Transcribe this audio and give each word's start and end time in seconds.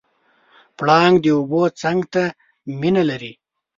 پړانګ 0.77 1.15
د 1.21 1.25
اوبو 1.37 1.63
څنګ 1.81 1.99
ته 2.13 2.23
مینه 2.79 3.03
لري. 3.09 3.33